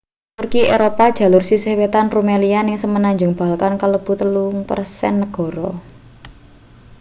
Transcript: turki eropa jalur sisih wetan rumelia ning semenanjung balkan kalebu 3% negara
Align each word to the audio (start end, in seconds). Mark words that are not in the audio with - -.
turki 0.37 0.61
eropa 0.75 1.05
jalur 1.17 1.43
sisih 1.49 1.73
wetan 1.79 2.07
rumelia 2.15 2.59
ning 2.63 2.77
semenanjung 2.81 3.31
balkan 3.39 3.73
kalebu 3.81 4.11
3% 4.17 5.13
negara 5.23 5.69